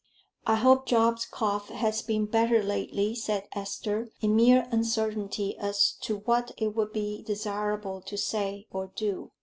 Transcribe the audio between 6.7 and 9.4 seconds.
would be desirable to say or do.